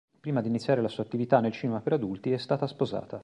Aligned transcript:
Prima 0.19 0.41
di 0.41 0.47
iniziare 0.47 0.81
la 0.81 0.87
sua 0.87 1.03
attività 1.03 1.39
nel 1.41 1.51
cinema 1.51 1.79
per 1.79 1.93
adulti 1.93 2.31
è 2.31 2.37
stata 2.39 2.65
sposata. 2.65 3.19